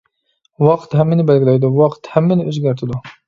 [0.67, 3.01] ۋاقىت ھەممىنى بەلگىلەيدۇ، ۋاقىت ھەممىنى ئۆزگەرتىدۇ.